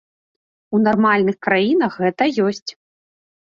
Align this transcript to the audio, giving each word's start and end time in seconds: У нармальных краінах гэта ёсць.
У 0.77 0.79
нармальных 0.85 1.39
краінах 1.49 2.01
гэта 2.07 2.23
ёсць. 2.49 2.71